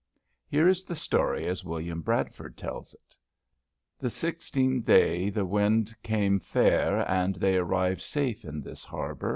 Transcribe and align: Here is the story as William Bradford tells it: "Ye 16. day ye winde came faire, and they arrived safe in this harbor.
Here 0.47 0.67
is 0.67 0.83
the 0.83 0.95
story 0.95 1.45
as 1.45 1.63
William 1.63 2.01
Bradford 2.01 2.57
tells 2.57 2.95
it: 2.95 3.15
"Ye 4.01 4.09
16. 4.09 4.81
day 4.81 5.25
ye 5.25 5.41
winde 5.43 5.93
came 6.01 6.39
faire, 6.39 7.07
and 7.07 7.35
they 7.35 7.55
arrived 7.57 8.01
safe 8.01 8.43
in 8.43 8.61
this 8.61 8.83
harbor. 8.83 9.29